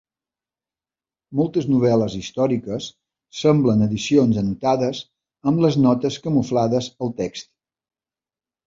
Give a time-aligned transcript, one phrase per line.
[1.39, 2.89] Moltes novel·les històriques
[3.43, 5.03] semblen edicions anotades
[5.53, 7.51] amb les notes camuflades al text.